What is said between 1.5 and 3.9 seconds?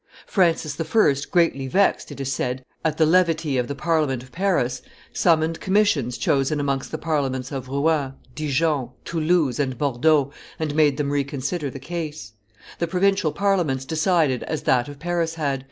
vexed, it is said, at the lenity of the